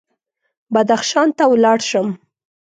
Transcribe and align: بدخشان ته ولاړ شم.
بدخشان 0.73 1.27
ته 1.37 1.43
ولاړ 1.51 1.79
شم. 1.89 2.07